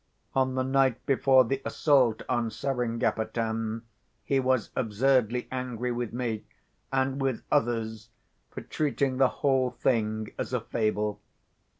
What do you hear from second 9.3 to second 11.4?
whole thing as a fable.